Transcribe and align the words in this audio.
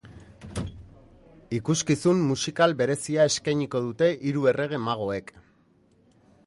Ikuskizun 1.57 2.23
musikal 2.31 2.73
berezia 2.81 3.29
eskainiko 3.33 3.83
dute 3.89 4.11
hiru 4.31 4.51
errege 4.55 4.81
magoek. 4.89 5.33